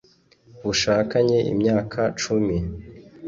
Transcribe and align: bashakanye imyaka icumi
bashakanye 0.65 1.37
imyaka 1.53 1.99
icumi 2.15 2.55